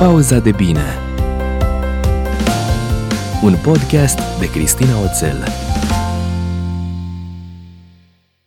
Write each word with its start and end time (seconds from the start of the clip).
Pauza 0.00 0.38
de 0.38 0.52
bine 0.52 0.84
Un 3.42 3.54
podcast 3.64 4.38
de 4.38 4.50
Cristina 4.50 5.00
Oțel 5.00 5.44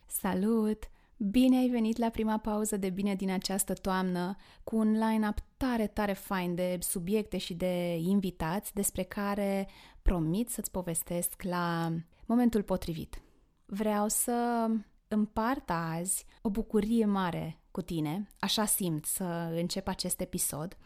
Salut! 0.08 0.84
Bine 1.18 1.58
ai 1.58 1.68
venit 1.68 1.98
la 1.98 2.10
prima 2.10 2.38
pauză 2.38 2.78
de 2.78 2.90
bine 2.90 3.16
din 3.16 3.32
această 3.32 3.74
toamnă 3.74 4.36
cu 4.64 4.76
un 4.76 4.92
line-up 4.92 5.38
tare, 5.58 5.88
tare 5.88 6.14
fain 6.14 6.56
de 6.56 6.78
subiecte 6.82 7.38
și 7.38 7.54
de 7.54 7.96
invitați 7.96 8.74
despre 8.74 9.04
care 9.04 9.68
promit 10.02 10.50
să-ți 10.50 10.72
povestesc 10.72 11.44
la 11.44 11.94
momentul 12.26 12.64
potrivit. 12.64 13.22
Vreau 13.66 14.08
să 14.08 14.68
împart 15.08 15.70
azi 16.00 16.26
o 16.42 16.50
bucurie 16.50 17.06
mare 17.06 17.60
cu 17.72 17.82
tine, 17.82 18.28
așa 18.40 18.66
simt 18.66 19.06
să 19.06 19.54
încep 19.56 19.88
acest 19.88 20.22
episod, 20.22 20.78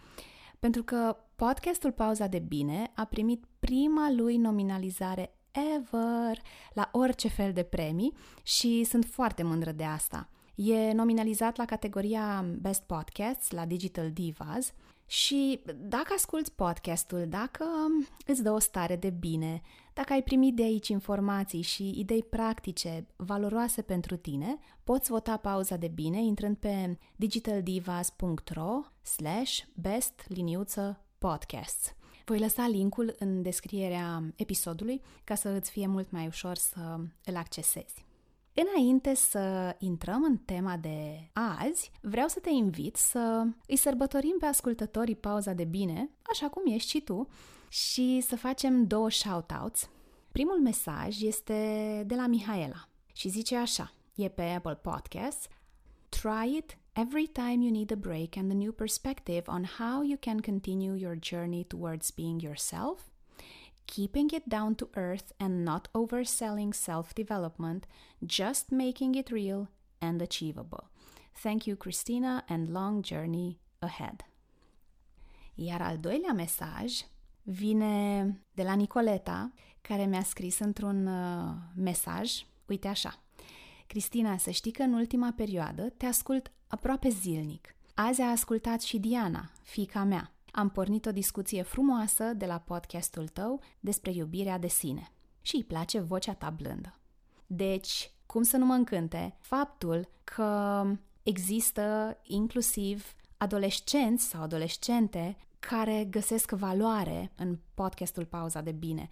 pentru 0.59 0.83
că 0.83 1.17
podcastul 1.35 1.91
Pauza 1.91 2.27
de 2.27 2.39
Bine 2.39 2.91
a 2.95 3.05
primit 3.05 3.43
prima 3.59 4.11
lui 4.11 4.37
nominalizare 4.37 5.31
ever 5.51 6.37
la 6.73 6.89
orice 6.91 7.27
fel 7.27 7.53
de 7.53 7.63
premii 7.63 8.13
și 8.43 8.83
sunt 8.83 9.05
foarte 9.05 9.43
mândră 9.43 9.71
de 9.71 9.83
asta. 9.83 10.29
E 10.55 10.91
nominalizat 10.91 11.57
la 11.57 11.65
categoria 11.65 12.45
Best 12.61 12.81
Podcasts 12.81 13.51
la 13.51 13.65
Digital 13.65 14.11
Divas 14.11 14.73
și 15.07 15.61
dacă 15.75 16.13
asculți 16.15 16.51
podcastul, 16.51 17.25
dacă 17.29 17.65
îți 18.25 18.43
dă 18.43 18.51
o 18.51 18.59
stare 18.59 18.95
de 18.95 19.09
bine, 19.09 19.61
dacă 19.93 20.13
ai 20.13 20.23
primit 20.23 20.55
de 20.55 20.63
aici 20.63 20.87
informații 20.87 21.61
și 21.61 21.99
idei 21.99 22.23
practice 22.23 23.07
valoroase 23.15 23.81
pentru 23.81 24.15
tine, 24.15 24.57
poți 24.83 25.09
vota 25.09 25.37
pauza 25.37 25.75
de 25.75 25.87
bine 25.87 26.23
intrând 26.23 26.57
pe 26.57 26.97
digitaldivas.ro 27.15 28.79
slash 29.01 29.59
best 29.73 30.25
liniuță 30.27 31.01
podcasts. 31.17 31.95
Voi 32.25 32.39
lăsa 32.39 32.67
linkul 32.67 33.15
în 33.19 33.41
descrierea 33.41 34.33
episodului 34.35 35.01
ca 35.23 35.35
să 35.35 35.49
îți 35.49 35.71
fie 35.71 35.87
mult 35.87 36.11
mai 36.11 36.27
ușor 36.27 36.55
să 36.55 36.99
îl 37.25 37.35
accesezi. 37.35 38.06
Înainte 38.65 39.13
să 39.13 39.75
intrăm 39.79 40.23
în 40.23 40.37
tema 40.37 40.77
de 40.77 41.29
azi, 41.33 41.91
vreau 42.01 42.27
să 42.27 42.39
te 42.39 42.49
invit 42.49 42.95
să 42.95 43.47
îi 43.67 43.75
sărbătorim 43.75 44.35
pe 44.39 44.45
ascultătorii 44.45 45.15
pauza 45.15 45.53
de 45.53 45.63
bine, 45.63 46.09
așa 46.31 46.49
cum 46.49 46.63
ești 46.65 46.89
și 46.89 47.01
tu, 47.01 47.27
și 47.69 48.21
să 48.21 48.35
facem 48.35 48.87
două 48.87 49.09
shout-outs. 49.09 49.89
Primul 50.31 50.61
mesaj 50.61 51.21
este 51.21 52.03
de 52.07 52.15
la 52.15 52.27
Mihaela 52.27 52.89
și 53.13 53.29
zice 53.29 53.55
așa, 53.55 53.93
e 54.15 54.27
pe 54.27 54.43
Apple 54.43 54.75
Podcasts, 54.75 55.47
Try 56.09 56.57
it 56.57 56.77
every 56.93 57.27
time 57.27 57.63
you 57.63 57.71
need 57.71 57.91
a 57.91 57.95
break 57.95 58.37
and 58.37 58.51
a 58.51 58.53
new 58.53 58.71
perspective 58.71 59.43
on 59.47 59.63
how 59.77 60.03
you 60.03 60.17
can 60.19 60.39
continue 60.39 60.95
your 60.99 61.17
journey 61.21 61.63
towards 61.63 62.11
being 62.11 62.41
yourself– 62.41 62.99
keeping 63.87 64.31
it 64.31 64.43
down 64.45 64.75
to 64.75 64.89
earth 64.95 65.31
and 65.37 65.63
not 65.63 65.89
overselling 65.91 66.73
self 66.73 67.13
development, 67.13 67.85
just 68.25 68.69
making 68.69 69.15
it 69.15 69.29
real 69.29 69.69
and 69.99 70.21
achievable. 70.21 70.89
Thank 71.41 71.65
you, 71.65 71.75
Christina, 71.75 72.43
and 72.47 72.69
long 72.69 73.01
journey 73.01 73.59
ahead. 73.79 74.25
Iar 75.55 75.81
al 75.81 75.97
doilea 75.97 76.33
mesaj 76.33 77.05
vine 77.43 78.25
de 78.53 78.63
la 78.63 78.73
Nicoleta, 78.73 79.53
care 79.81 80.05
mi-a 80.05 80.23
scris 80.23 80.59
într-un 80.59 81.07
uh, 81.07 81.53
mesaj, 81.75 82.45
uite 82.65 82.87
așa. 82.87 83.21
Cristina, 83.87 84.37
să 84.37 84.51
știi 84.51 84.71
că 84.71 84.81
în 84.83 84.93
ultima 84.93 85.33
perioadă 85.35 85.89
te 85.89 86.05
ascult 86.05 86.51
aproape 86.67 87.09
zilnic. 87.09 87.75
Azi 87.93 88.21
a 88.21 88.29
ascultat 88.29 88.81
și 88.81 88.99
Diana, 88.99 89.51
fica 89.63 90.03
mea 90.03 90.36
am 90.57 90.69
pornit 90.69 91.05
o 91.05 91.11
discuție 91.11 91.61
frumoasă 91.61 92.23
de 92.23 92.45
la 92.45 92.57
podcastul 92.57 93.27
tău 93.27 93.61
despre 93.79 94.11
iubirea 94.11 94.57
de 94.57 94.67
sine. 94.67 95.11
Și 95.41 95.55
îi 95.55 95.63
place 95.63 95.99
vocea 95.99 96.33
ta 96.33 96.49
blândă. 96.49 96.99
Deci, 97.47 98.11
cum 98.25 98.43
să 98.43 98.57
nu 98.57 98.65
mă 98.65 98.73
încânte 98.73 99.35
faptul 99.39 100.09
că 100.23 100.83
există 101.23 102.17
inclusiv 102.23 103.15
adolescenți 103.37 104.25
sau 104.25 104.41
adolescente 104.41 105.37
care 105.59 106.07
găsesc 106.09 106.51
valoare 106.51 107.31
în 107.35 107.57
podcastul 107.73 108.25
Pauza 108.25 108.61
de 108.61 108.71
Bine. 108.71 109.09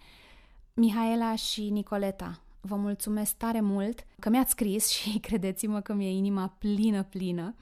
Mihaela 0.74 1.34
și 1.34 1.70
Nicoleta, 1.70 2.40
vă 2.60 2.76
mulțumesc 2.76 3.36
tare 3.36 3.60
mult 3.60 4.06
că 4.18 4.28
mi-ați 4.28 4.50
scris 4.50 4.88
și 4.88 5.18
credeți-mă 5.28 5.80
că 5.80 5.92
mi-e 5.92 6.10
inima 6.10 6.54
plină, 6.58 7.02
plină 7.02 7.54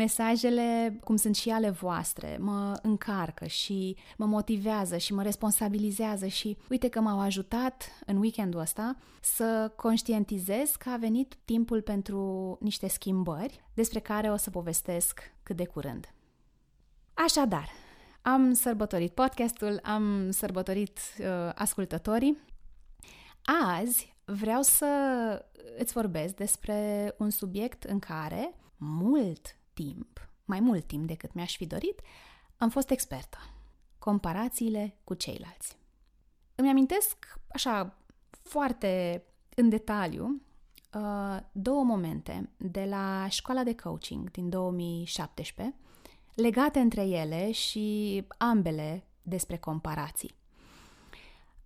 Mesajele, 0.00 0.98
cum 1.04 1.16
sunt 1.16 1.36
și 1.36 1.50
ale 1.50 1.70
voastre, 1.70 2.36
mă 2.40 2.78
încarcă 2.82 3.46
și 3.46 3.96
mă 4.16 4.26
motivează 4.26 4.96
și 4.96 5.14
mă 5.14 5.22
responsabilizează 5.22 6.26
și 6.26 6.56
uite 6.70 6.88
că 6.88 7.00
m-au 7.00 7.20
ajutat 7.20 7.88
în 8.06 8.16
weekendul 8.16 8.60
ăsta 8.60 8.96
să 9.20 9.72
conștientizez 9.76 10.70
că 10.78 10.90
a 10.90 10.96
venit 10.96 11.34
timpul 11.44 11.82
pentru 11.82 12.56
niște 12.60 12.88
schimbări 12.88 13.64
despre 13.74 13.98
care 13.98 14.30
o 14.30 14.36
să 14.36 14.50
povestesc 14.50 15.20
cât 15.42 15.56
de 15.56 15.66
curând. 15.66 16.14
Așadar, 17.14 17.68
am 18.22 18.52
sărbătorit 18.52 19.12
podcastul, 19.12 19.80
am 19.82 20.30
sărbătorit 20.30 20.98
uh, 21.18 21.26
ascultătorii. 21.54 22.38
Azi 23.78 24.16
vreau 24.24 24.62
să 24.62 24.86
îți 25.78 25.92
vorbesc 25.92 26.34
despre 26.34 27.12
un 27.18 27.30
subiect 27.30 27.82
în 27.82 27.98
care 27.98 28.54
mult 28.76 29.58
timp, 29.84 30.30
mai 30.44 30.60
mult 30.60 30.86
timp 30.86 31.06
decât 31.06 31.32
mi-aș 31.32 31.56
fi 31.56 31.66
dorit, 31.66 32.00
am 32.56 32.68
fost 32.68 32.90
expertă. 32.90 33.38
Comparațiile 33.98 34.96
cu 35.04 35.14
ceilalți. 35.14 35.76
Îmi 36.54 36.68
amintesc, 36.68 37.38
așa, 37.52 37.98
foarte 38.42 39.22
în 39.56 39.68
detaliu, 39.68 40.42
uh, 40.94 41.36
două 41.52 41.82
momente 41.84 42.50
de 42.56 42.84
la 42.84 43.26
școala 43.28 43.62
de 43.62 43.74
coaching 43.74 44.30
din 44.30 44.48
2017, 44.48 45.76
legate 46.34 46.78
între 46.78 47.02
ele 47.02 47.52
și 47.52 48.26
ambele 48.38 49.04
despre 49.22 49.56
comparații. 49.56 50.34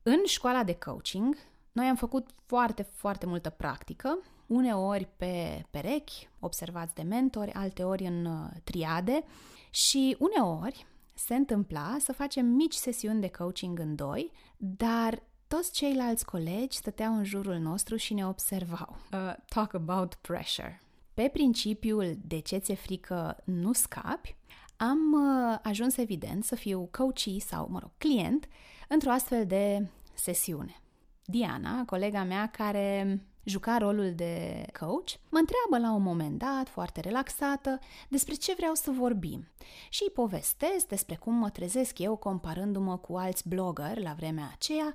În 0.02 0.18
școala 0.24 0.64
de 0.64 0.74
coaching, 0.74 1.36
noi 1.72 1.86
am 1.86 1.96
făcut 1.96 2.30
foarte, 2.46 2.82
foarte 2.82 3.26
multă 3.26 3.50
practică 3.50 4.18
uneori 4.46 5.08
pe 5.16 5.64
perechi, 5.70 6.28
observați 6.40 6.94
de 6.94 7.02
mentori, 7.02 7.52
alteori 7.52 8.06
în 8.06 8.24
uh, 8.24 8.50
triade 8.64 9.24
și 9.70 10.16
uneori 10.18 10.86
se 11.14 11.34
întâmpla 11.34 11.96
să 12.00 12.12
facem 12.12 12.46
mici 12.46 12.74
sesiuni 12.74 13.20
de 13.20 13.30
coaching 13.30 13.78
în 13.78 13.94
doi, 13.94 14.30
dar 14.56 15.22
toți 15.46 15.72
ceilalți 15.72 16.24
colegi 16.24 16.76
stăteau 16.76 17.16
în 17.16 17.24
jurul 17.24 17.58
nostru 17.58 17.96
și 17.96 18.14
ne 18.14 18.26
observau. 18.26 18.96
Uh, 19.12 19.34
talk 19.48 19.74
about 19.74 20.14
pressure. 20.14 20.80
Pe 21.14 21.30
principiul 21.32 22.18
de 22.26 22.38
ce 22.38 22.56
ți-e 22.56 22.74
frică 22.74 23.36
nu 23.44 23.72
scapi, 23.72 24.36
am 24.76 25.12
uh, 25.12 25.58
ajuns 25.62 25.96
evident 25.96 26.44
să 26.44 26.54
fiu 26.54 26.88
coachii 26.90 27.40
sau, 27.40 27.68
mă 27.70 27.78
rog, 27.78 27.90
client 27.98 28.48
într-o 28.88 29.10
astfel 29.10 29.46
de 29.46 29.88
sesiune. 30.14 30.82
Diana, 31.24 31.84
colega 31.84 32.24
mea 32.24 32.50
care 32.50 33.20
juca 33.44 33.78
rolul 33.78 34.12
de 34.14 34.64
coach, 34.80 35.08
mă 35.28 35.38
întreabă 35.38 35.86
la 35.86 35.94
un 35.94 36.02
moment 36.02 36.38
dat, 36.38 36.68
foarte 36.68 37.00
relaxată, 37.00 37.78
despre 38.08 38.34
ce 38.34 38.54
vreau 38.54 38.74
să 38.74 38.90
vorbim 38.90 39.48
și 39.88 40.02
îi 40.02 40.10
povestesc 40.14 40.86
despre 40.86 41.16
cum 41.16 41.34
mă 41.34 41.50
trezesc 41.50 41.98
eu 41.98 42.16
comparându-mă 42.16 42.96
cu 42.96 43.16
alți 43.16 43.48
blogger 43.48 44.02
la 44.02 44.12
vremea 44.16 44.50
aceea, 44.52 44.92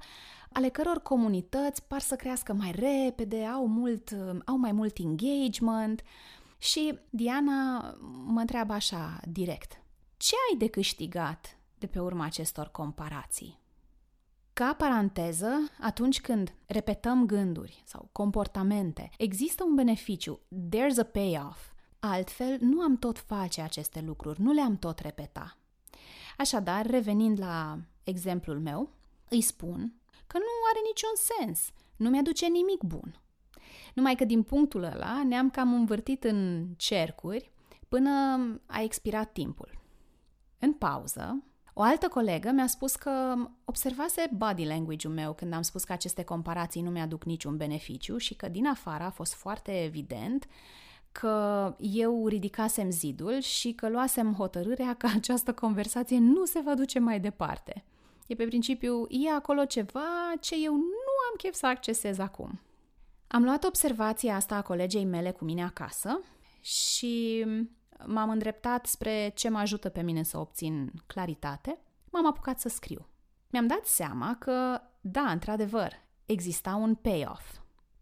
ale 0.52 0.70
căror 0.70 1.02
comunități 1.02 1.84
par 1.84 2.00
să 2.00 2.16
crească 2.16 2.54
mai 2.54 2.72
repede, 2.72 3.46
au, 3.46 3.68
mult, 3.68 4.16
au 4.46 4.58
mai 4.58 4.72
mult 4.72 4.98
engagement 4.98 6.02
și 6.58 7.00
Diana 7.10 7.80
mă 8.26 8.40
întreabă 8.40 8.74
așa 8.74 9.20
direct. 9.28 9.81
Ce 10.18 10.36
ai 10.52 10.58
de 10.58 10.68
câștigat 10.68 11.58
de 11.78 11.88
pe 11.88 12.00
urma 12.00 12.25
acestor 12.25 12.68
comparații? 12.68 13.58
Ca 14.59 14.73
paranteză, 14.73 15.71
atunci 15.79 16.21
când 16.21 16.53
repetăm 16.65 17.25
gânduri 17.25 17.83
sau 17.85 18.09
comportamente, 18.11 19.09
există 19.17 19.63
un 19.63 19.75
beneficiu, 19.75 20.39
there's 20.69 21.00
a 21.00 21.03
payoff. 21.03 21.71
Altfel, 22.00 22.57
nu 22.59 22.81
am 22.81 22.97
tot 22.97 23.19
face 23.19 23.61
aceste 23.61 24.01
lucruri, 24.01 24.41
nu 24.41 24.51
le-am 24.51 24.77
tot 24.77 25.00
repeta. 25.00 25.57
Așadar, 26.38 26.85
revenind 26.85 27.39
la 27.39 27.79
exemplul 28.03 28.59
meu, 28.59 28.89
îi 29.29 29.41
spun 29.41 29.94
că 30.27 30.38
nu 30.38 30.67
are 30.69 30.79
niciun 30.85 31.09
sens, 31.15 31.71
nu 31.95 32.09
mi-aduce 32.09 32.47
nimic 32.47 32.83
bun. 32.83 33.19
Numai 33.94 34.15
că 34.15 34.25
din 34.25 34.44
punctul 34.44 34.83
ăla 34.83 35.23
ne-am 35.23 35.50
cam 35.50 35.73
învârtit 35.73 36.23
în 36.23 36.67
cercuri 36.77 37.51
până 37.88 38.11
a 38.65 38.81
expirat 38.81 39.31
timpul. 39.31 39.79
În 40.59 40.73
pauză, 40.73 41.44
o 41.80 41.81
altă 41.81 42.08
colegă 42.08 42.52
mi-a 42.52 42.68
spus 42.68 42.96
că 42.96 43.36
observase 43.66 44.30
body 44.38 44.66
language-ul 44.66 45.14
meu 45.14 45.34
când 45.34 45.54
am 45.54 45.62
spus 45.62 45.84
că 45.84 45.94
aceste 45.94 46.24
comparații 46.24 46.81
nu 46.81 46.90
mi-aduc 46.90 47.24
niciun 47.24 47.58
beneficiu 47.58 48.18
și 48.18 48.34
că 48.34 48.48
din 48.48 48.68
afară 48.68 49.04
a 49.04 49.10
fost 49.10 49.34
foarte 49.34 49.84
evident 49.84 50.48
că 51.12 51.76
eu 51.80 52.28
ridicasem 52.28 52.92
zidul 52.92 53.40
și 53.40 53.72
că 53.72 53.90
luasem 53.90 54.34
hotărârea 54.34 54.94
că 54.94 55.08
această 55.16 55.54
conversație 55.54 56.18
nu 56.18 56.46
se 56.46 56.60
va 56.60 56.76
duce 56.76 57.00
mai 57.00 57.20
departe. 57.20 57.84
E 58.28 58.36
pe 58.36 58.46
principiu, 58.46 59.06
e 59.10 59.31
acolo 59.31 59.66
ceva 59.66 60.34
ce 60.40 60.56
eu 60.64 60.74
nu 60.74 61.14
am 61.30 61.36
chef 61.38 61.54
să 61.54 61.68
accesez 61.68 62.18
acum. 62.18 62.60
Am 63.28 63.44
luat 63.44 63.64
observația 63.64 64.36
asta 64.36 64.56
a 64.56 64.62
colegei 64.62 65.06
mele 65.06 65.31
cu 65.31 65.44
mine 65.44 65.64
acasă 65.64 66.22
și 66.62 67.46
m-am 68.06 68.30
îndreptat 68.30 68.86
spre 68.86 69.31
ce 69.36 69.50
mă 69.50 69.57
ajută 69.57 69.90
pe 69.90 70.01
mine 70.01 70.24
să 70.24 70.38
obțin 70.38 70.92
claritate. 71.06 71.80
M-am 72.12 72.28
apucat 72.28 72.60
să 72.60 72.69
scriu. 72.69 73.07
Mi-am 73.50 73.68
dat 73.68 73.86
seama 73.86 74.36
că, 74.40 74.81
da, 75.01 75.22
într-adevăr, 75.22 75.94
exista 76.25 76.75
un 76.75 76.96
payoff. 76.96 77.60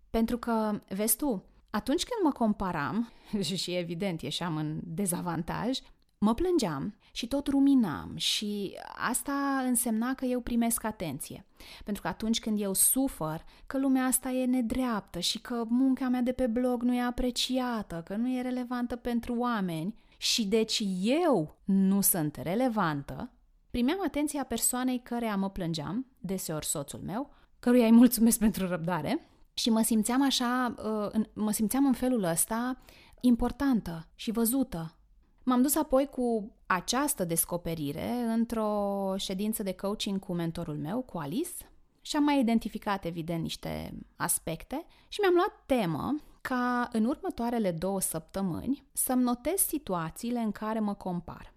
Pentru 0.09 0.37
că, 0.37 0.81
vezi 0.89 1.17
tu, 1.17 1.43
atunci 1.69 2.03
când 2.03 2.23
mă 2.23 2.31
comparam, 2.31 3.11
și 3.55 3.75
evident 3.75 4.21
ieșeam 4.21 4.57
în 4.57 4.79
dezavantaj, 4.83 5.79
mă 6.17 6.33
plângeam 6.33 6.95
și 7.11 7.27
tot 7.27 7.47
ruminam 7.47 8.11
și 8.15 8.77
asta 9.09 9.63
însemna 9.65 10.13
că 10.13 10.25
eu 10.25 10.39
primesc 10.39 10.83
atenție. 10.83 11.45
Pentru 11.83 12.01
că 12.01 12.07
atunci 12.07 12.39
când 12.39 12.61
eu 12.61 12.73
sufăr 12.73 13.45
că 13.65 13.77
lumea 13.77 14.05
asta 14.05 14.29
e 14.29 14.45
nedreaptă 14.45 15.19
și 15.19 15.39
că 15.39 15.63
munca 15.67 16.07
mea 16.07 16.21
de 16.21 16.31
pe 16.31 16.47
blog 16.47 16.81
nu 16.81 16.95
e 16.95 17.01
apreciată, 17.01 18.01
că 18.05 18.15
nu 18.15 18.29
e 18.29 18.41
relevantă 18.41 18.95
pentru 18.95 19.35
oameni 19.35 19.95
și 20.17 20.45
deci 20.45 20.83
eu 21.01 21.57
nu 21.63 22.01
sunt 22.01 22.35
relevantă, 22.35 23.31
primeam 23.71 23.99
atenția 24.05 24.43
persoanei 24.43 24.99
care 24.99 25.35
mă 25.35 25.49
plângeam, 25.49 26.05
deseori 26.19 26.65
soțul 26.65 26.99
meu, 26.99 27.33
căruia 27.59 27.85
îi 27.85 27.91
mulțumesc 27.91 28.39
pentru 28.39 28.67
răbdare, 28.67 29.27
și 29.53 29.69
mă 29.69 29.81
simțeam 29.81 30.23
așa, 30.23 30.75
uh, 31.13 31.21
mă 31.33 31.51
simțeam 31.51 31.85
în 31.85 31.93
felul 31.93 32.23
ăsta 32.23 32.77
importantă 33.21 34.07
și 34.15 34.31
văzută. 34.31 34.96
M-am 35.49 35.61
dus 35.61 35.75
apoi 35.75 36.07
cu 36.07 36.51
această 36.65 37.25
descoperire 37.25 38.09
într-o 38.09 39.13
ședință 39.17 39.63
de 39.63 39.73
coaching 39.73 40.19
cu 40.19 40.33
mentorul 40.33 40.77
meu, 40.77 41.01
cu 41.01 41.17
Alice, 41.17 41.71
și 42.01 42.15
am 42.15 42.23
mai 42.23 42.39
identificat, 42.39 43.05
evident, 43.05 43.41
niște 43.41 43.93
aspecte 44.15 44.85
și 45.07 45.19
mi-am 45.21 45.33
luat 45.33 45.63
temă 45.65 46.15
ca 46.41 46.89
în 46.91 47.05
următoarele 47.05 47.71
două 47.71 48.01
săptămâni 48.01 48.83
să-mi 48.93 49.23
notez 49.23 49.59
situațiile 49.59 50.39
în 50.39 50.51
care 50.51 50.79
mă 50.79 50.93
compar. 50.93 51.53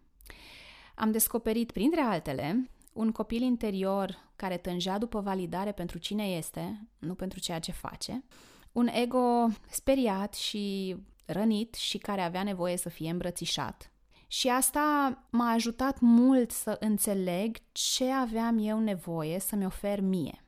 Am 0.94 1.10
descoperit, 1.10 1.72
printre 1.72 2.00
altele, 2.00 2.70
un 2.92 3.12
copil 3.12 3.42
interior 3.42 4.18
care 4.36 4.56
tângea 4.56 4.98
după 4.98 5.20
validare 5.20 5.72
pentru 5.72 5.98
cine 5.98 6.24
este, 6.24 6.88
nu 6.98 7.14
pentru 7.14 7.38
ceea 7.38 7.58
ce 7.58 7.72
face, 7.72 8.24
un 8.72 8.86
ego 8.86 9.46
speriat 9.70 10.34
și 10.34 10.96
rănit 11.30 11.74
și 11.74 11.98
care 11.98 12.20
avea 12.20 12.42
nevoie 12.42 12.76
să 12.76 12.88
fie 12.88 13.10
îmbrățișat. 13.10 13.92
Și 14.26 14.48
asta 14.48 15.18
m-a 15.30 15.50
ajutat 15.50 16.00
mult 16.00 16.50
să 16.50 16.76
înțeleg 16.80 17.56
ce 17.72 18.12
aveam 18.12 18.58
eu 18.58 18.78
nevoie 18.78 19.38
să-mi 19.38 19.66
ofer 19.66 20.00
mie. 20.00 20.44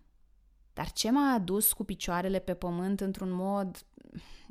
Dar 0.72 0.92
ce 0.92 1.10
m-a 1.10 1.32
adus 1.32 1.72
cu 1.72 1.84
picioarele 1.84 2.38
pe 2.38 2.54
pământ 2.54 3.00
într-un 3.00 3.30
mod, 3.30 3.86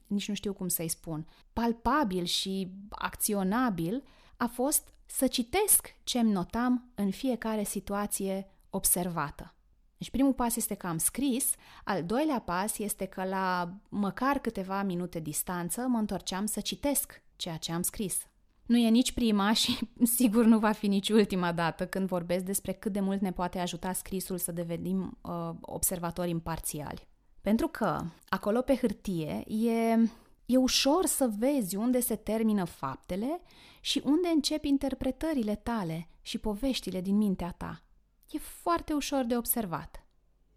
nici 0.07 0.27
nu 0.27 0.33
știu 0.33 0.53
cum 0.53 0.67
să-i 0.67 0.87
spun, 0.87 1.27
palpabil 1.53 2.23
și 2.23 2.71
acționabil, 2.89 4.03
a 4.37 4.45
fost 4.45 4.93
să 5.05 5.27
citesc 5.27 5.95
ce 6.03 6.19
îmi 6.19 6.31
notam 6.31 6.91
în 6.95 7.11
fiecare 7.11 7.63
situație 7.63 8.47
observată. 8.69 9.55
Deci 10.01 10.09
primul 10.09 10.33
pas 10.33 10.55
este 10.55 10.73
că 10.73 10.87
am 10.87 10.97
scris, 10.97 11.53
al 11.83 12.03
doilea 12.03 12.39
pas 12.39 12.77
este 12.77 13.05
că 13.05 13.23
la 13.23 13.73
măcar 13.89 14.39
câteva 14.39 14.83
minute 14.83 15.19
distanță 15.19 15.81
mă 15.81 15.97
întorceam 15.97 16.45
să 16.45 16.59
citesc 16.59 17.21
ceea 17.35 17.57
ce 17.57 17.71
am 17.71 17.81
scris. 17.81 18.27
Nu 18.65 18.77
e 18.77 18.89
nici 18.89 19.11
prima 19.11 19.53
și 19.61 19.77
sigur 20.03 20.45
nu 20.45 20.59
va 20.59 20.71
fi 20.71 20.87
nici 20.87 21.09
ultima 21.09 21.51
dată 21.51 21.87
când 21.87 22.07
vorbesc 22.07 22.43
despre 22.43 22.71
cât 22.71 22.91
de 22.91 22.99
mult 22.99 23.21
ne 23.21 23.31
poate 23.31 23.59
ajuta 23.59 23.93
scrisul 23.93 24.37
să 24.37 24.51
devenim 24.51 25.17
uh, 25.21 25.49
observatori 25.61 26.29
imparțiali. 26.29 27.07
Pentru 27.41 27.67
că 27.67 28.01
acolo 28.29 28.61
pe 28.61 28.75
hârtie 28.75 29.43
e, 29.47 29.91
e 30.45 30.57
ușor 30.57 31.05
să 31.05 31.31
vezi 31.37 31.75
unde 31.75 31.99
se 31.99 32.15
termină 32.15 32.63
faptele 32.63 33.41
și 33.81 34.01
unde 34.05 34.27
încep 34.27 34.63
interpretările 34.63 35.55
tale 35.55 36.07
și 36.21 36.37
poveștile 36.37 37.01
din 37.01 37.17
mintea 37.17 37.53
ta. 37.57 37.81
E 38.31 38.37
foarte 38.37 38.93
ușor 38.93 39.23
de 39.23 39.37
observat. 39.37 40.05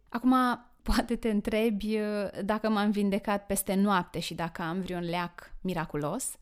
Acum, 0.09 0.35
poate 0.83 1.17
te 1.17 1.31
întrebi 1.31 1.99
uh, 1.99 2.45
dacă 2.45 2.69
m-am 2.69 2.91
vindecat 2.91 3.47
peste 3.47 3.75
noapte 3.75 4.19
și 4.19 4.35
dacă 4.35 4.63
am 4.63 4.81
vreun 4.81 5.03
leac 5.03 5.53
miraculos. 5.61 6.37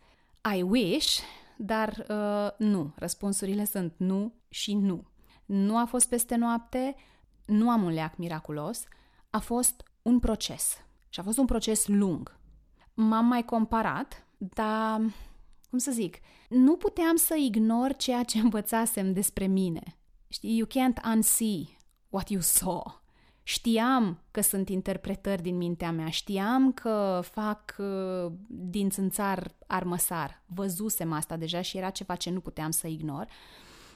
I 0.57 0.63
wish, 0.63 1.19
dar 1.57 2.07
uh, 2.09 2.67
nu. 2.67 2.93
Răspunsurile 2.97 3.65
sunt 3.65 3.95
nu 3.97 4.35
și 4.49 4.75
nu. 4.75 5.07
Nu 5.45 5.79
a 5.79 5.85
fost 5.85 6.09
peste 6.09 6.35
noapte, 6.35 6.95
nu 7.47 7.71
am 7.71 7.83
un 7.83 7.93
leac 7.93 8.17
miraculos, 8.17 8.85
a 9.31 9.39
fost 9.39 9.83
un 10.03 10.19
proces. 10.19 10.77
Și 11.09 11.21
a 11.21 11.23
fost 11.23 11.39
un 11.39 11.47
proces 11.47 11.87
lung. 11.87 12.39
M-am 12.95 13.27
mai 13.27 13.45
comparat, 13.45 14.27
dar, 14.39 15.01
cum 15.71 15.79
să 15.79 15.91
zic, 15.91 16.17
nu 16.49 16.77
puteam 16.77 17.17
să 17.17 17.35
ignor 17.35 17.95
ceea 17.95 18.23
ce 18.23 18.39
învățasem 18.39 19.13
despre 19.13 19.47
mine. 19.47 19.97
Știi, 20.33 20.57
you 20.57 20.67
can't 20.67 21.05
unsee 21.15 21.67
what 22.09 22.29
you 22.29 22.41
saw. 22.41 23.01
Știam 23.43 24.19
că 24.31 24.41
sunt 24.41 24.69
interpretări 24.69 25.43
din 25.43 25.57
mintea 25.57 25.93
mea, 25.93 26.09
știam 26.09 26.73
că 26.73 27.21
fac 27.25 27.75
uh, 27.79 28.33
din 28.47 28.91
țânțar 28.91 29.55
armăsar. 29.67 30.43
Văzusem 30.47 31.13
asta 31.13 31.37
deja 31.37 31.61
și 31.61 31.77
era 31.77 31.91
ceva 31.91 32.15
ce 32.15 32.31
nu 32.31 32.41
puteam 32.41 32.71
să 32.71 32.87
ignor. 32.87 33.27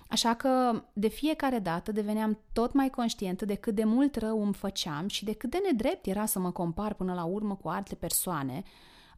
Așa 0.09 0.35
că 0.35 0.83
de 0.93 1.09
fiecare 1.09 1.59
dată 1.59 1.93
deveneam 1.93 2.39
tot 2.53 2.73
mai 2.73 2.91
conștientă 2.91 3.45
de 3.45 3.55
cât 3.55 3.75
de 3.75 3.85
mult 3.85 4.17
rău 4.17 4.43
îmi 4.43 4.55
făceam 4.55 5.09
și 5.09 5.25
de 5.25 5.33
cât 5.33 5.51
de 5.51 5.59
nedrept 5.65 6.07
era 6.07 6.27
să 6.27 6.39
mă 6.39 6.51
compar 6.51 6.95
până 6.95 7.15
la 7.15 7.25
urmă 7.25 7.55
cu 7.55 7.69
alte 7.69 7.95
persoane, 7.95 8.63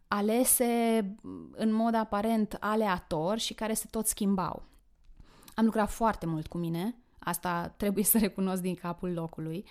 alese 0.09 1.15
în 1.51 1.73
mod 1.73 1.95
aparent 1.95 2.57
aleator 2.61 3.39
și 3.39 3.55
care 3.55 3.75
se 3.75 3.87
tot 3.91 4.07
schimbau. 4.07 4.63
Am 5.55 5.65
lucrat 5.65 5.91
foarte 5.91 6.27
mult 6.27 6.47
cu 6.47 6.59
mine, 6.59 6.97
asta 7.29 7.75
trebuie 7.77 8.05
să 8.05 8.19
recunosc 8.19 8.63
din 8.63 8.75
capul 8.75 9.13
locului. 9.13 9.65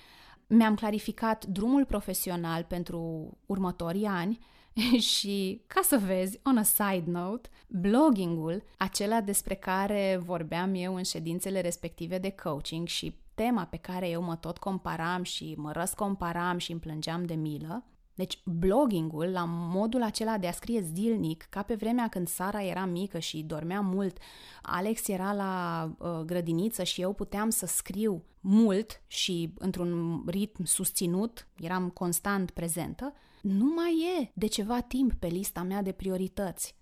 Mi-am 0.48 0.76
clarificat 0.76 1.46
drumul 1.46 1.86
profesional 1.86 2.64
pentru 2.64 3.32
următorii 3.46 4.06
ani 4.06 4.40
și, 5.16 5.62
ca 5.68 5.82
să 5.84 5.98
vezi, 5.98 6.40
on 6.44 6.58
a 6.58 6.64
side 6.64 7.04
note, 7.06 7.50
bloggingul, 7.68 8.64
acela 8.78 9.22
despre 9.22 9.56
care 9.56 10.20
vorbeam 10.24 10.74
eu 10.76 10.96
în 10.96 11.04
ședințele 11.04 11.62
respective 11.62 12.18
de 12.18 12.30
coaching 12.30 12.88
și 12.88 13.16
tema 13.34 13.66
pe 13.66 13.78
care 13.78 14.10
eu 14.10 14.22
mă 14.22 14.36
tot 14.36 14.58
comparam 14.58 15.24
și 15.24 15.54
mă 15.58 15.72
răscomparam 15.72 16.58
și 16.58 16.72
îmi 16.72 16.80
plângeam 16.80 17.26
de 17.26 17.34
milă, 17.34 17.84
deci 18.18 18.42
bloggingul, 18.46 19.26
la 19.26 19.44
modul 19.48 20.04
acela 20.04 20.38
de 20.38 20.48
a 20.48 20.52
scrie 20.52 20.82
zilnic, 20.82 21.48
ca 21.50 21.62
pe 21.62 21.76
vremea 21.76 22.08
când 22.08 22.28
Sara 22.28 22.64
era 22.64 22.86
mică 22.86 23.20
și 23.20 23.44
dormea 23.44 23.82
mult, 23.82 24.18
Alex 24.62 25.08
era 25.08 25.34
la 25.34 25.84
uh, 25.98 26.10
grădiniță 26.26 26.84
și 26.84 27.02
eu 27.02 27.14
puteam 27.14 27.50
să 27.50 27.66
scriu 27.66 28.24
mult 28.40 29.02
și 29.08 29.54
într-un 29.58 30.24
ritm 30.28 30.64
susținut, 30.64 31.48
eram 31.60 31.90
constant 31.90 32.52
prezentă, 32.52 33.14
nu 33.42 33.74
mai 33.76 34.20
e 34.20 34.32
de 34.34 34.48
ceva 34.48 34.82
timp 34.82 35.14
pe 35.14 35.28
lista 35.28 35.64
mea 35.64 35.82
de 35.82 35.92
priorități. 35.92 36.76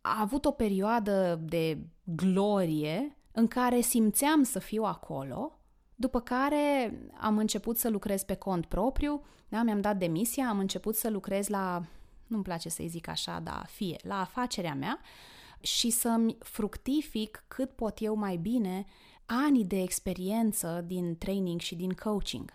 A 0.00 0.20
avut 0.20 0.44
o 0.44 0.50
perioadă 0.50 1.40
de 1.42 1.86
glorie 2.04 3.16
în 3.32 3.46
care 3.46 3.80
simțeam 3.80 4.42
să 4.42 4.58
fiu 4.58 4.82
acolo, 4.82 5.61
după 6.02 6.20
care 6.20 6.98
am 7.20 7.38
început 7.38 7.78
să 7.78 7.88
lucrez 7.88 8.22
pe 8.22 8.34
cont 8.34 8.66
propriu, 8.66 9.24
da, 9.48 9.62
mi-am 9.62 9.80
dat 9.80 9.96
demisia, 9.96 10.48
am 10.48 10.58
început 10.58 10.96
să 10.96 11.10
lucrez 11.10 11.48
la, 11.48 11.82
nu-mi 12.26 12.42
place 12.42 12.68
să-i 12.68 12.88
zic 12.88 13.08
așa, 13.08 13.40
dar 13.40 13.66
fie, 13.70 13.96
la 14.02 14.20
afacerea 14.20 14.74
mea 14.74 14.98
și 15.60 15.90
să-mi 15.90 16.36
fructific 16.38 17.44
cât 17.48 17.70
pot 17.70 17.98
eu 18.00 18.14
mai 18.14 18.36
bine 18.36 18.84
ani 19.26 19.64
de 19.64 19.82
experiență 19.82 20.84
din 20.86 21.18
training 21.18 21.60
și 21.60 21.74
din 21.74 21.90
coaching. 21.90 22.52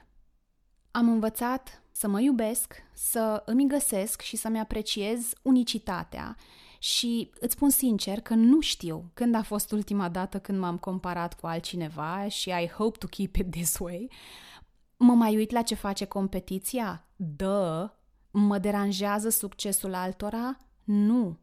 Am 0.91 1.09
învățat 1.09 1.81
să 1.91 2.07
mă 2.07 2.19
iubesc, 2.21 2.83
să 2.93 3.43
îmi 3.45 3.67
găsesc 3.67 4.21
și 4.21 4.35
să-mi 4.35 4.59
apreciez 4.59 5.33
unicitatea 5.41 6.35
și 6.79 7.29
îți 7.39 7.53
spun 7.53 7.69
sincer 7.69 8.21
că 8.21 8.33
nu 8.33 8.59
știu 8.61 9.11
când 9.13 9.35
a 9.35 9.41
fost 9.41 9.71
ultima 9.71 10.09
dată 10.09 10.39
când 10.39 10.59
m-am 10.59 10.77
comparat 10.77 11.39
cu 11.39 11.47
altcineva 11.47 12.27
și 12.27 12.49
I 12.49 12.67
hope 12.67 12.97
to 12.97 13.07
keep 13.07 13.35
it 13.35 13.51
this 13.51 13.77
way. 13.77 14.11
Mă 14.97 15.13
mai 15.13 15.35
uit 15.35 15.51
la 15.51 15.61
ce 15.61 15.75
face 15.75 16.05
competiția? 16.05 17.07
Da. 17.15 17.97
Mă 18.31 18.57
deranjează 18.57 19.29
succesul 19.29 19.93
altora? 19.93 20.57
Nu. 20.83 21.37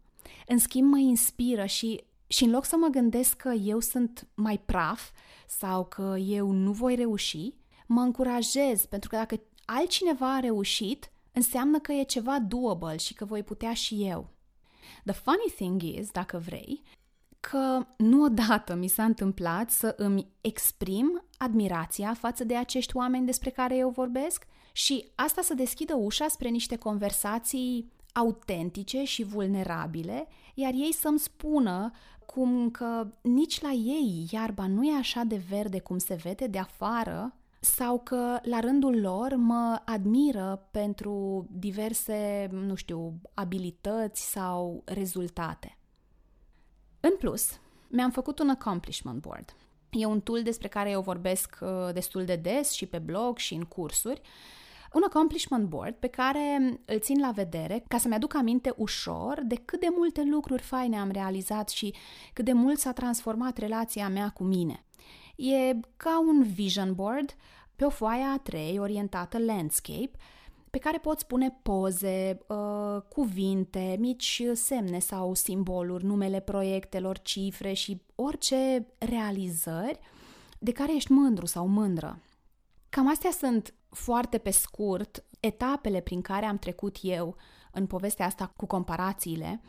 În 0.47 0.59
schimb, 0.59 0.91
mă 0.91 0.99
inspiră 0.99 1.65
și, 1.65 2.05
și 2.27 2.45
în 2.45 2.51
loc 2.51 2.65
să 2.65 2.77
mă 2.77 2.87
gândesc 2.87 3.37
că 3.37 3.49
eu 3.49 3.81
sunt 3.81 4.29
mai 4.35 4.59
praf 4.59 5.11
sau 5.47 5.85
că 5.85 6.17
eu 6.19 6.51
nu 6.51 6.73
voi 6.73 6.95
reuși, 6.95 7.55
mă 7.87 8.01
încurajez 8.01 8.85
pentru 8.85 9.09
că 9.09 9.17
dacă 9.17 9.41
altcineva 9.65 10.35
a 10.35 10.41
reușit, 10.41 11.11
înseamnă 11.33 11.79
că 11.79 11.93
e 11.93 12.03
ceva 12.03 12.39
doable 12.39 12.97
și 12.97 13.15
că 13.15 13.25
voi 13.25 13.43
putea 13.43 13.75
și 13.75 14.05
eu. 14.05 14.34
The 15.05 15.15
funny 15.15 15.53
thing 15.57 15.83
is, 15.83 16.11
dacă 16.11 16.39
vrei, 16.39 16.83
că 17.41 17.87
nu 17.97 18.23
odată 18.23 18.75
mi 18.75 18.89
s-a 18.89 19.05
întâmplat 19.05 19.71
să 19.71 19.95
îmi 19.97 20.27
exprim 20.41 21.25
admirația 21.39 22.15
față 22.15 22.45
de 22.45 22.57
acești 22.57 22.97
oameni 22.97 23.27
despre 23.27 23.51
care 23.51 23.77
eu 23.77 23.89
vorbesc 23.89 24.47
și 24.73 25.09
asta 25.15 25.43
să 25.43 25.55
deschidă 25.55 25.95
ușa 25.95 26.29
spre 26.29 26.49
niște 26.49 26.77
conversații 26.77 27.93
autentice 28.13 29.05
și 29.05 29.23
vulnerabile, 29.23 30.29
iar 30.55 30.73
ei 30.73 30.93
să-mi 30.93 31.19
spună 31.19 31.91
cum 32.27 32.71
că 32.71 33.07
nici 33.23 33.61
la 33.61 33.71
ei 33.71 34.29
iarba 34.31 34.67
nu 34.67 34.85
e 34.85 34.97
așa 34.99 35.23
de 35.23 35.43
verde 35.49 35.81
cum 35.81 35.99
se 35.99 36.15
vede 36.15 36.47
de 36.47 36.59
afară 36.59 37.35
sau 37.65 38.01
că 38.01 38.39
la 38.43 38.61
rândul 38.61 39.01
lor 39.01 39.35
mă 39.37 39.83
admiră 39.85 40.69
pentru 40.71 41.47
diverse, 41.51 42.49
nu 42.53 42.75
știu, 42.75 43.21
abilități 43.35 44.31
sau 44.31 44.83
rezultate. 44.85 45.79
În 47.01 47.17
plus, 47.19 47.61
mi-am 47.89 48.11
făcut 48.11 48.39
un 48.39 48.49
accomplishment 48.49 49.21
board. 49.21 49.57
E 49.91 50.07
un 50.07 50.21
tool 50.21 50.43
despre 50.43 50.69
care 50.69 50.91
eu 50.91 51.01
vorbesc 51.01 51.59
uh, 51.61 51.93
destul 51.93 52.25
de 52.25 52.37
des 52.37 52.71
și 52.71 52.87
pe 52.87 52.99
blog 52.99 53.39
și 53.39 53.55
în 53.55 53.65
cursuri. 53.65 54.21
Un 54.93 55.03
accomplishment 55.05 55.69
board 55.69 55.95
pe 55.95 56.07
care 56.07 56.79
îl 56.85 56.99
țin 56.99 57.21
la 57.21 57.31
vedere 57.31 57.85
ca 57.89 57.99
să-mi 57.99 58.15
aduc 58.15 58.35
aminte 58.35 58.73
ușor 58.77 59.41
de 59.45 59.55
cât 59.55 59.81
de 59.81 59.89
multe 59.97 60.23
lucruri 60.23 60.63
faine 60.63 60.99
am 60.99 61.11
realizat 61.11 61.69
și 61.69 61.95
cât 62.33 62.45
de 62.45 62.53
mult 62.53 62.79
s-a 62.79 62.93
transformat 62.93 63.57
relația 63.57 64.09
mea 64.09 64.31
cu 64.31 64.45
mine. 64.45 64.84
E 65.37 65.81
ca 65.97 66.21
un 66.21 66.43
vision 66.43 66.95
board 66.95 67.35
pe 67.77 67.85
o 67.85 67.91
foaie 67.91 68.25
A3 68.39 68.79
orientată 68.79 69.39
landscape 69.39 70.11
pe 70.75 70.81
care 70.81 70.99
poți 70.99 71.27
pune 71.27 71.59
poze, 71.63 72.39
uh, 72.47 73.03
cuvinte, 73.09 73.97
mici 73.99 74.43
semne 74.53 74.99
sau 74.99 75.35
simboluri, 75.35 76.05
numele 76.05 76.41
proiectelor, 76.41 77.19
cifre 77.19 77.73
și 77.73 78.03
orice 78.15 78.87
realizări 78.99 79.99
de 80.59 80.73
care 80.73 80.95
ești 80.95 81.13
mândru 81.13 81.47
sau 81.47 81.67
mândră. 81.67 82.19
Cam 82.89 83.09
astea 83.09 83.31
sunt 83.31 83.75
foarte 83.91 84.39
pe 84.39 84.51
scurt 84.51 85.25
etapele 85.41 86.01
prin 86.01 86.21
care 86.21 86.47
am 86.47 86.59
trecut 86.59 86.97
eu 87.03 87.37
în 87.73 87.87
povestea 87.87 88.27
asta 88.27 88.53
cu 88.57 88.67
comparațiile. 88.67 89.61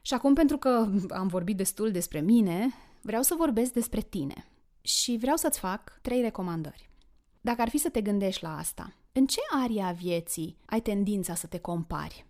Și 0.00 0.14
acum, 0.14 0.34
pentru 0.34 0.56
că 0.56 0.88
am 1.08 1.26
vorbit 1.26 1.56
destul 1.56 1.90
despre 1.90 2.20
mine, 2.20 2.68
vreau 3.00 3.22
să 3.22 3.34
vorbesc 3.38 3.72
despre 3.72 4.00
tine. 4.00 4.46
Și 4.82 5.16
vreau 5.20 5.36
să-ți 5.36 5.58
fac 5.58 5.98
trei 6.02 6.20
recomandări. 6.20 6.90
Dacă 7.40 7.62
ar 7.62 7.68
fi 7.68 7.78
să 7.78 7.88
te 7.88 8.00
gândești 8.00 8.42
la 8.42 8.56
asta, 8.56 8.94
în 9.12 9.26
ce 9.26 9.40
aria 9.62 9.86
a 9.86 9.92
vieții 9.92 10.56
ai 10.66 10.80
tendința 10.80 11.34
să 11.34 11.46
te 11.46 11.58
compari? 11.58 12.26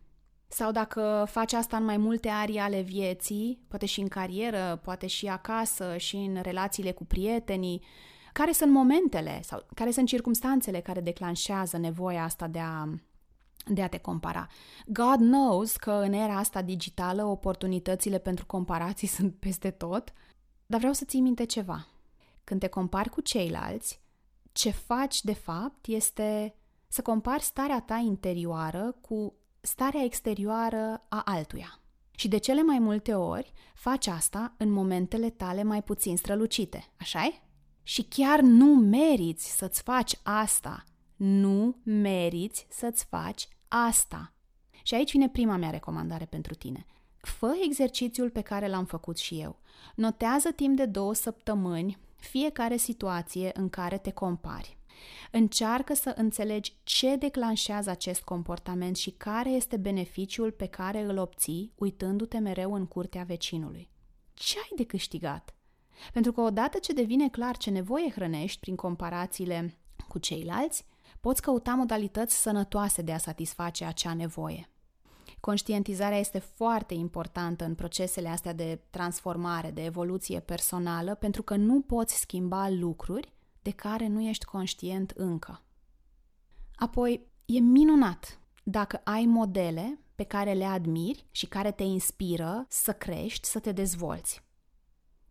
Sau 0.49 0.71
dacă 0.73 1.27
faci 1.31 1.53
asta 1.53 1.77
în 1.77 1.85
mai 1.85 1.97
multe 1.97 2.29
arii 2.29 2.59
ale 2.59 2.81
vieții, 2.81 3.65
poate 3.69 3.87
și 3.87 4.01
în 4.01 4.09
carieră, 4.09 4.81
poate 4.85 5.07
și 5.07 5.27
acasă, 5.27 5.97
și 5.97 6.17
în 6.17 6.39
relațiile 6.43 6.93
cu 6.93 7.05
prietenii, 7.05 7.83
care 8.33 8.53
sunt 8.53 8.73
momentele 8.73 9.41
sau 9.43 9.67
care 9.75 9.91
sunt 9.91 10.09
circumstanțele 10.09 10.81
care 10.81 11.01
declanșează 11.01 11.77
nevoia 11.79 12.23
asta 12.23 12.47
de 12.47 12.59
a, 12.59 12.89
de 13.67 13.83
a 13.83 13.89
te 13.89 13.99
compara. 13.99 14.47
God 14.87 15.17
knows 15.17 15.77
că 15.77 15.91
în 15.91 16.13
era 16.13 16.37
asta 16.37 16.63
digitală 16.63 17.25
oportunitățile 17.25 18.19
pentru 18.19 18.47
comparații 18.47 19.09
sunt 19.17 19.35
peste 19.35 19.71
tot, 19.71 20.13
dar 20.67 20.79
vreau 20.79 20.95
să 20.95 21.05
ții 21.05 21.21
minte 21.21 21.45
ceva. 21.45 21.87
Când 22.45 22.61
te 22.61 22.67
compari 22.67 23.09
cu 23.09 23.21
ceilalți, 23.21 24.01
ce 24.53 24.71
faci 24.71 25.23
de 25.23 25.33
fapt 25.33 25.87
este 25.87 26.55
să 26.89 27.03
compari 27.03 27.43
starea 27.43 27.81
ta 27.81 27.97
interioară 27.97 28.97
cu 29.01 29.35
starea 29.61 30.03
exterioară 30.03 31.05
a 31.09 31.23
altuia. 31.25 31.81
Și 32.11 32.29
de 32.29 32.39
cele 32.39 32.63
mai 32.63 32.79
multe 32.79 33.15
ori 33.15 33.53
faci 33.75 34.07
asta 34.07 34.55
în 34.57 34.71
momentele 34.71 35.31
tale 35.31 35.63
mai 35.63 35.83
puțin 35.83 36.17
strălucite, 36.17 36.93
așa 36.97 37.29
-i? 37.29 37.43
Și 37.83 38.03
chiar 38.03 38.41
nu 38.41 38.75
meriți 38.75 39.57
să-ți 39.57 39.83
faci 39.83 40.19
asta. 40.23 40.85
Nu 41.17 41.77
meriți 41.83 42.67
să-ți 42.71 43.05
faci 43.05 43.49
asta. 43.69 44.33
Și 44.83 44.95
aici 44.95 45.11
vine 45.11 45.29
prima 45.29 45.57
mea 45.57 45.71
recomandare 45.71 46.25
pentru 46.25 46.55
tine. 46.55 46.87
Fă 47.17 47.53
exercițiul 47.65 48.31
pe 48.31 48.41
care 48.41 48.69
l-am 48.69 48.85
făcut 48.85 49.19
și 49.19 49.41
eu. 49.41 49.59
Notează 49.95 50.51
timp 50.51 50.77
de 50.77 50.87
două 50.87 51.15
săptămâni 51.15 51.99
fiecare 52.23 52.77
situație 52.77 53.51
în 53.55 53.69
care 53.69 53.99
te 53.99 54.11
compari. 54.11 54.77
Încearcă 55.31 55.95
să 55.95 56.13
înțelegi 56.17 56.77
ce 56.83 57.17
declanșează 57.17 57.91
acest 57.91 58.23
comportament 58.23 58.97
și 58.97 59.11
care 59.11 59.51
este 59.51 59.77
beneficiul 59.77 60.51
pe 60.51 60.67
care 60.67 61.01
îl 61.01 61.19
obții 61.19 61.73
uitându-te 61.75 62.39
mereu 62.39 62.75
în 62.75 62.87
curtea 62.87 63.23
vecinului. 63.23 63.91
Ce 64.35 64.59
ai 64.59 64.77
de 64.77 64.85
câștigat? 64.85 65.55
Pentru 66.13 66.33
că 66.33 66.41
odată 66.41 66.79
ce 66.79 66.93
devine 66.93 67.29
clar 67.29 67.57
ce 67.57 67.71
nevoie 67.71 68.11
hrănești 68.11 68.61
prin 68.61 68.77
comparațiile 68.77 69.79
cu 70.09 70.19
ceilalți, 70.19 70.85
poți 71.21 71.43
căuta 71.43 71.75
modalități 71.75 72.41
sănătoase 72.41 73.03
de 73.03 73.13
a 73.13 73.19
satisface 73.19 73.85
acea 73.85 74.15
nevoie. 74.15 74.72
Conștientizarea 75.43 76.19
este 76.19 76.39
foarte 76.39 76.95
importantă 76.95 77.65
în 77.65 77.75
procesele 77.75 78.29
astea 78.29 78.53
de 78.53 78.81
transformare, 78.91 79.71
de 79.71 79.85
evoluție 79.85 80.41
personală, 80.41 81.15
pentru 81.15 81.43
că 81.43 81.57
nu 81.57 81.81
poți 81.81 82.19
schimba 82.19 82.69
lucruri 82.69 83.33
de 83.63 83.71
care 83.71 84.07
nu 84.07 84.21
ești 84.21 84.45
conștient 84.45 85.11
încă. 85.11 85.63
Apoi, 86.75 87.27
e 87.45 87.59
minunat 87.59 88.39
dacă 88.63 89.01
ai 89.05 89.25
modele 89.25 89.99
pe 90.15 90.25
care 90.25 90.53
le 90.53 90.65
admiri 90.65 91.27
și 91.31 91.47
care 91.47 91.71
te 91.71 91.83
inspiră 91.83 92.67
să 92.69 92.93
crești, 92.93 93.49
să 93.49 93.59
te 93.59 93.73
dezvolți. 93.73 94.43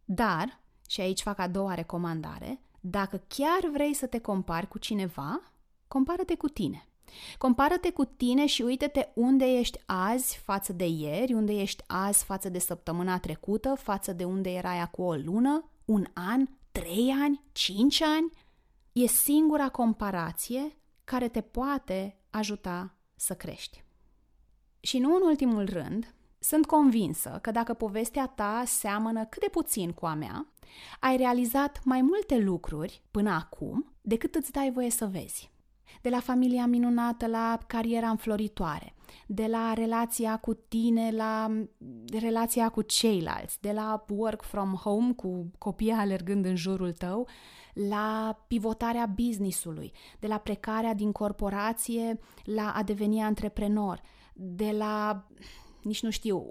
Dar, 0.06 0.60
și 0.88 1.01
aici 1.01 1.22
fac 1.22 1.39
a 1.39 1.48
doua 1.48 1.74
recomandare, 1.74 2.62
dacă 2.80 3.24
chiar 3.27 3.70
vrei 3.74 3.94
să 3.94 4.08
te 4.08 4.20
compari 4.20 4.68
cu 4.68 4.77
cineva, 4.77 5.53
compară-te 5.88 6.36
cu 6.36 6.48
tine. 6.48 6.86
Compară-te 7.38 7.91
cu 7.91 8.06
tine 8.06 8.46
și 8.46 8.62
uite-te 8.62 9.08
unde 9.13 9.46
ești 9.46 9.80
azi 9.86 10.38
față 10.38 10.74
de 10.74 10.86
ieri, 10.86 11.34
unde 11.34 11.53
ești 11.53 11.84
azi 11.88 12.24
față 12.24 12.50
de 12.50 12.60
săptămâna 12.60 13.20
trecută, 13.20 13.75
față 13.75 14.13
de 14.13 14.24
unde 14.24 14.50
erai 14.50 14.80
acum 14.80 15.06
o 15.06 15.13
lună, 15.13 15.70
un 15.86 16.06
an, 16.13 16.48
trei 16.72 17.13
ani, 17.22 17.44
cinci 17.51 18.01
ani. 18.01 18.30
E 18.91 19.08
singura 19.08 19.70
comparație 19.70 20.77
care 21.03 21.27
te 21.27 21.41
poate 21.41 22.18
ajuta 22.30 22.96
să 23.15 23.34
crești. 23.34 23.84
Și 24.80 25.00
nu 25.00 25.15
în 25.15 25.22
ultimul 25.22 25.65
rând, 25.65 26.13
sunt 26.39 26.65
convinsă 26.65 27.39
că 27.41 27.51
dacă 27.51 27.74
povestea 27.74 28.27
ta 28.27 28.63
seamănă 28.65 29.25
cât 29.25 29.41
de 29.41 29.48
puțin 29.51 29.91
cu 29.91 30.06
a 30.06 30.13
mea, 30.13 30.48
ai 31.00 31.18
realizat 31.18 31.84
mai 31.84 32.01
multe 32.01 32.38
lucruri 32.38 33.01
până 33.12 33.30
acum 33.30 33.94
decât 34.01 34.36
îți 34.36 34.51
dai 34.51 34.72
voie 34.72 34.89
să 34.89 35.06
vezi 35.06 35.51
de 36.01 36.10
la 36.10 36.19
familia 36.19 36.65
minunată 36.65 37.27
la 37.27 37.60
cariera 37.67 38.10
înfloritoare, 38.10 38.95
de 39.27 39.45
la 39.45 39.74
relația 39.74 40.38
cu 40.38 40.53
tine 40.53 41.12
la 41.12 41.51
relația 42.19 42.69
cu 42.69 42.81
ceilalți, 42.81 43.62
de 43.62 43.71
la 43.71 44.05
work 44.10 44.41
from 44.41 44.74
home 44.74 45.13
cu 45.13 45.51
copii 45.57 45.91
alergând 45.91 46.45
în 46.45 46.55
jurul 46.55 46.91
tău, 46.91 47.27
la 47.74 48.39
pivotarea 48.48 49.05
businessului, 49.05 49.91
de 50.19 50.27
la 50.27 50.38
plecarea 50.38 50.93
din 50.93 51.12
corporație 51.12 52.19
la 52.43 52.71
a 52.75 52.83
deveni 52.83 53.21
antreprenor, 53.21 54.01
de 54.33 54.71
la, 54.71 55.25
nici 55.81 56.03
nu 56.03 56.10
știu, 56.10 56.45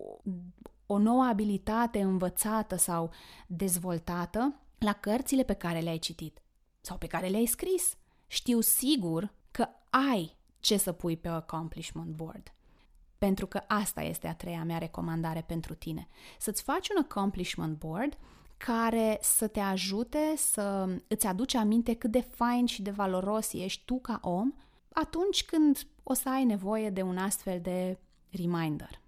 o 0.87 0.99
nouă 0.99 1.25
abilitate 1.25 2.01
învățată 2.01 2.77
sau 2.77 3.11
dezvoltată 3.47 4.61
la 4.79 4.93
cărțile 4.93 5.43
pe 5.43 5.55
care 5.55 5.81
le-ai 5.81 5.99
citit 5.99 6.43
sau 6.81 6.97
pe 6.97 7.07
care 7.07 7.27
le-ai 7.27 7.47
scris 7.47 7.97
știu 8.31 8.61
sigur 8.61 9.33
că 9.51 9.69
ai 9.91 10.37
ce 10.61 10.77
să 10.77 10.93
pui 10.93 11.17
pe 11.17 11.29
accomplishment 11.29 12.15
board. 12.15 12.55
Pentru 13.19 13.47
că 13.47 13.63
asta 13.69 14.03
este 14.03 14.27
a 14.27 14.35
treia 14.35 14.65
mea 14.65 14.79
recomandare 14.79 15.45
pentru 15.47 15.75
tine. 15.75 16.09
Să-ți 16.39 16.63
faci 16.63 16.89
un 16.89 16.97
accomplishment 17.03 17.79
board 17.79 18.19
care 18.57 19.19
să 19.21 19.47
te 19.47 19.61
ajute 19.61 20.35
să 20.37 20.97
îți 21.09 21.27
aduci 21.27 21.55
aminte 21.55 21.95
cât 21.95 22.11
de 22.11 22.21
fain 22.21 22.67
și 22.67 22.83
de 22.83 22.91
valoros 22.91 23.53
ești 23.53 23.83
tu 23.85 23.99
ca 23.99 24.21
om 24.23 24.53
atunci 24.93 25.45
când 25.45 25.87
o 26.03 26.15
să 26.15 26.29
ai 26.29 26.45
nevoie 26.45 26.91
de 26.91 27.03
un 27.03 27.17
astfel 27.17 27.61
de 27.61 27.99
reminder. 28.31 29.01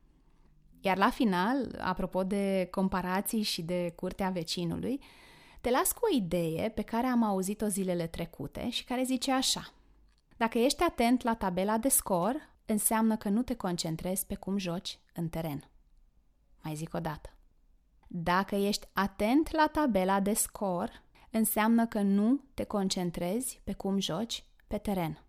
Iar 0.81 0.97
la 0.97 1.11
final, 1.11 1.79
apropo 1.81 2.25
de 2.25 2.69
comparații 2.71 3.43
și 3.43 3.63
de 3.63 3.93
curtea 3.97 4.31
vecinului, 4.31 5.01
te 5.63 5.71
las 5.71 5.93
cu 5.93 6.01
o 6.05 6.15
idee 6.15 6.69
pe 6.69 6.83
care 6.83 7.07
am 7.07 7.23
auzit-o 7.23 7.67
zilele 7.67 8.07
trecute 8.07 8.71
și 8.71 8.85
care 8.85 9.03
zice 9.03 9.33
așa. 9.33 9.73
Dacă 10.37 10.59
ești 10.59 10.83
atent 10.83 11.23
la 11.23 11.35
tabela 11.35 11.79
de 11.79 11.89
scor, 11.89 12.51
înseamnă 12.67 13.17
că 13.17 13.29
nu 13.29 13.43
te 13.43 13.55
concentrezi 13.55 14.27
pe 14.27 14.35
cum 14.35 14.59
joci 14.59 14.99
în 15.15 15.29
teren. 15.29 15.71
Mai 16.63 16.75
zic 16.75 16.95
o 16.95 17.01
dată. 17.01 17.37
Dacă 18.09 18.55
ești 18.55 18.89
atent 18.93 19.51
la 19.51 19.69
tabela 19.73 20.21
de 20.21 20.33
scor, 20.33 21.03
înseamnă 21.31 21.87
că 21.87 22.01
nu 22.01 22.41
te 22.55 22.65
concentrezi 22.65 23.61
pe 23.65 23.73
cum 23.73 23.99
joci 23.99 24.45
pe 24.67 24.79
teren. 24.79 25.25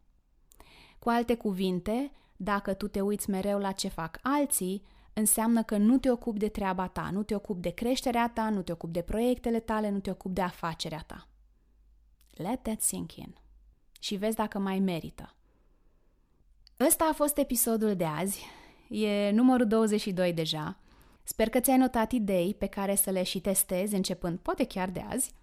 Cu 1.00 1.10
alte 1.10 1.36
cuvinte, 1.36 2.12
dacă 2.36 2.74
tu 2.74 2.88
te 2.88 3.02
uiți 3.02 3.30
mereu 3.30 3.60
la 3.60 3.72
ce 3.72 3.88
fac 3.88 4.20
alții, 4.22 4.86
înseamnă 5.14 5.64
că 5.64 5.78
nu 5.78 5.98
te 5.98 6.12
ocupi 6.12 6.40
de 6.40 6.48
treaba 6.48 6.88
ta, 6.88 7.10
nu 7.12 7.24
te 7.24 7.36
ocupi 7.36 7.62
de 7.62 7.70
creșterea 7.70 8.30
ta, 8.30 8.50
nu 8.50 8.62
te 8.62 8.72
ocupi 8.72 8.94
de 8.94 9.02
proiectele 9.02 9.60
tale, 9.60 9.90
nu 9.90 10.00
te 10.00 10.10
ocupi 10.10 10.34
de 10.34 10.42
afacerea 10.42 11.04
ta. 11.08 11.28
Let 12.32 12.62
that 12.62 12.82
sink 12.82 13.16
in. 13.16 13.36
Și 14.00 14.16
vezi 14.16 14.36
dacă 14.36 14.60
mai 14.60 14.80
merită. 14.80 15.36
Ăsta 16.80 17.08
a 17.10 17.14
fost 17.14 17.38
episodul 17.38 17.96
de 17.96 18.06
azi. 18.06 18.46
E 18.90 19.32
numărul 19.32 19.68
22 19.68 20.34
deja. 20.34 20.78
Sper 21.24 21.50
că 21.50 21.60
ți-ai 21.60 21.78
notat 21.78 22.12
idei 22.12 22.54
pe 22.54 22.68
care 22.68 22.96
să 22.96 23.10
le 23.10 23.24
și 23.24 23.40
testezi 23.40 23.96
începând 23.96 24.40
poate 24.40 24.66
chiar 24.66 24.90
de 24.90 25.06
azi. 25.10 25.34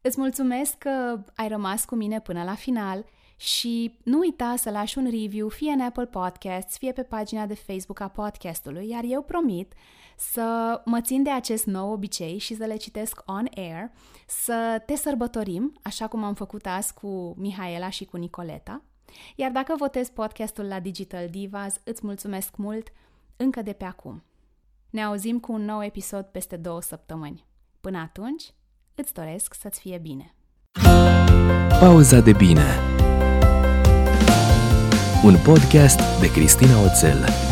Îți 0.00 0.20
mulțumesc 0.20 0.78
că 0.78 1.24
ai 1.34 1.48
rămas 1.48 1.84
cu 1.84 1.94
mine 1.94 2.20
până 2.20 2.44
la 2.44 2.54
final 2.54 3.04
și 3.42 3.98
nu 4.04 4.18
uita 4.18 4.56
să 4.56 4.70
lași 4.70 4.98
un 4.98 5.04
review 5.04 5.48
fie 5.48 5.70
în 5.70 5.80
Apple 5.80 6.06
Podcasts, 6.06 6.78
fie 6.78 6.92
pe 6.92 7.02
pagina 7.02 7.46
de 7.46 7.54
Facebook 7.54 8.00
a 8.00 8.08
podcastului, 8.08 8.88
iar 8.88 9.04
eu 9.06 9.22
promit 9.22 9.72
să 10.16 10.80
mă 10.84 11.00
țin 11.00 11.22
de 11.22 11.30
acest 11.30 11.66
nou 11.66 11.92
obicei 11.92 12.38
și 12.38 12.54
să 12.54 12.64
le 12.64 12.76
citesc 12.76 13.22
on 13.26 13.46
air, 13.56 13.90
să 14.26 14.82
te 14.86 14.94
sărbătorim, 14.94 15.72
așa 15.82 16.08
cum 16.08 16.24
am 16.24 16.34
făcut 16.34 16.66
azi 16.66 16.94
cu 16.94 17.34
Mihaela 17.36 17.90
și 17.90 18.04
cu 18.04 18.16
Nicoleta. 18.16 18.82
Iar 19.36 19.50
dacă 19.50 19.74
votezi 19.76 20.12
podcastul 20.12 20.64
la 20.64 20.80
Digital 20.80 21.28
Divas, 21.28 21.80
îți 21.84 22.06
mulțumesc 22.06 22.56
mult 22.56 22.92
încă 23.36 23.62
de 23.62 23.72
pe 23.72 23.84
acum. 23.84 24.22
Ne 24.90 25.02
auzim 25.02 25.40
cu 25.40 25.52
un 25.52 25.64
nou 25.64 25.84
episod 25.84 26.24
peste 26.24 26.56
două 26.56 26.80
săptămâni. 26.80 27.44
Până 27.80 27.98
atunci, 27.98 28.54
îți 28.94 29.12
doresc 29.12 29.54
să-ți 29.54 29.80
fie 29.80 29.98
bine. 29.98 30.34
Pauza 31.80 32.20
de 32.20 32.32
bine. 32.32 32.66
Un 35.22 35.36
podcast 35.36 36.00
de 36.20 36.30
Cristina 36.30 36.80
Oțel 36.84 37.51